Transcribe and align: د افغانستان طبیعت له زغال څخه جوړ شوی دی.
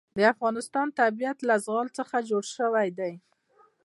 د 0.17 0.19
افغانستان 0.33 0.87
طبیعت 1.01 1.37
له 1.47 1.55
زغال 1.65 1.87
څخه 1.97 2.15
جوړ 2.29 2.43
شوی 2.55 2.87
دی. 2.99 3.13